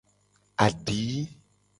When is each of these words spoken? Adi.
Adi. 0.65 1.03